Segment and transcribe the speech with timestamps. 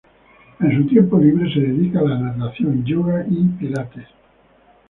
[0.59, 4.07] En su tiempo libre se dedica a la natación, yoga y pilates.